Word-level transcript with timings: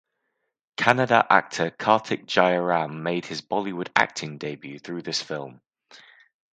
Kannada 0.77 1.23
actor 1.29 1.69
Karthik 1.69 2.25
Jayaram 2.25 3.03
made 3.03 3.23
his 3.27 3.43
Bollywood 3.43 3.89
acting 3.95 4.39
debut 4.39 4.79
through 4.79 5.03
this 5.03 5.21
film. 5.21 5.61